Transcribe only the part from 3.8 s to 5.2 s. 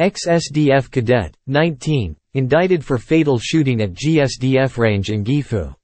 at GSDF range